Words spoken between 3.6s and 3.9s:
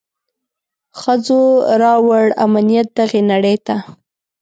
ته.